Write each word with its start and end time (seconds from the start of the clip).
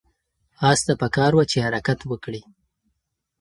آس 0.69 0.79
ته 0.85 0.93
پکار 1.01 1.31
وه 1.35 1.45
چې 1.51 1.57
حرکت 1.65 1.99
وکړي. 2.05 2.41